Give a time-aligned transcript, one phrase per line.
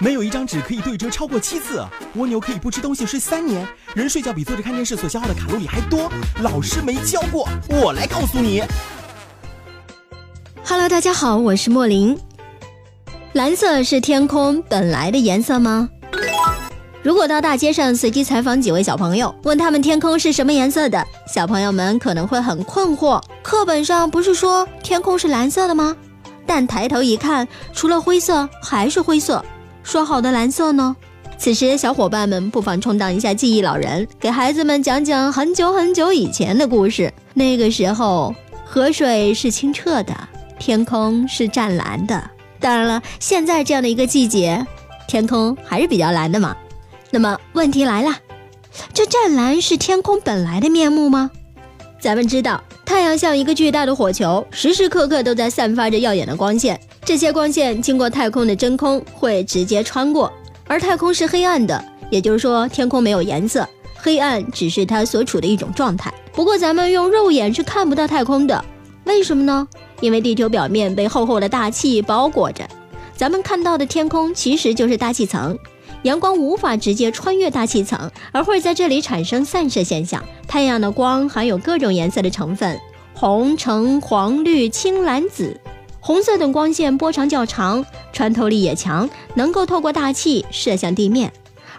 [0.00, 1.80] 没有一张纸可以对折超过七次，
[2.14, 6.10] 蜗牛可以不吃东西睡三年，人睡觉比坐着看电视所消耗的卡路里还多。
[6.42, 8.60] 老师没教过，我来告诉你。
[10.64, 12.18] Hello，大家好，我是莫林。
[13.34, 15.88] 蓝色是天空本来的颜色吗？
[17.04, 23.22] 如果到大街上随机采访几位小朋友，问他们天空是什么颜色的，小朋友们可能会很困惑。
[23.44, 25.96] 课本上不是说天空是蓝色的吗？
[26.44, 29.44] 但抬头一看，除了灰色还是灰色。
[29.84, 30.96] 说好的蓝色呢？
[31.36, 37.12] 此时，小伙伴们不妨充当一下记忆老人，给孩子们讲讲很久很久以前的故事。
[37.34, 38.34] 那个时候，
[38.64, 40.16] 河水是清澈的，
[40.58, 42.30] 天空是湛蓝的。
[42.58, 44.66] 当然了，现在这样的一个季节，
[45.06, 46.56] 天空还是比较蓝的嘛。
[47.10, 48.10] 那么问题来了，
[48.94, 51.30] 这湛蓝是天空本来的面目吗？
[52.00, 56.80] 咱们知道，太阳像一个巨大的火球，时时刻刻都在散发着耀眼的光线。
[57.04, 60.32] 这些光线经过太空的真空会直接穿过，
[60.66, 66.12] 而太空是黑暗的，也就是说天空没有颜色，黑暗只是它所处的一种状态。
[66.32, 68.64] 不过咱们用肉眼是看不到太空的，
[69.04, 69.68] 为什么呢？
[70.00, 72.66] 因为地球表面被厚厚的大气包裹着，
[73.14, 75.56] 咱们看到的天空其实就是大气层。
[76.04, 80.24] 阳光无法直接穿越大气层，而会在这里产生散射现象。
[80.48, 82.80] 太阳的光含有各种颜色的成分，
[83.12, 85.60] 红、橙、黄、绿、青、蓝、紫。
[86.06, 91.30] 红色等光线波长较长，穿透力也强，能够透过大气射向地面；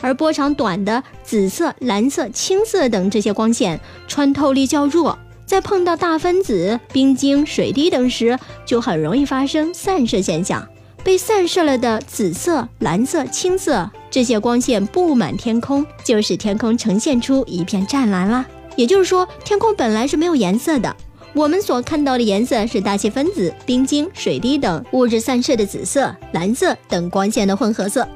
[0.00, 10.66] 而波长短的紫色、蓝色、青色等这些光线穿透力较弱，在碰到大分子、冰晶、水滴等时，就很容易发生散射现象。
[11.02, 18.46] 被散射了的紫色、蓝色、青色这些光线布满天空，就使天空呈现出一片湛蓝啦。
[18.74, 20.96] 也就是说，天空本来是没有颜色的，
[21.34, 28.06] 我们所看到的颜色是大气分子、冰晶、水滴等物质散射的紫色、蓝色等光线的混合色。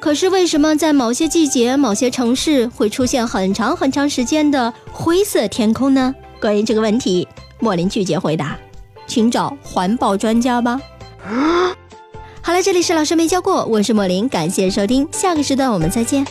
[0.00, 6.14] 可是，为什么在某些季节、某些城市会出现很长很长时间的灰色天空呢？
[6.40, 7.28] 关于这个问题，
[7.60, 8.58] 莫林拒绝回答，
[9.06, 10.80] 请找环保专家吧。
[12.40, 16.26] 好了，这里是老师没教过，我是莫林，感谢收听，下个时段我们再见。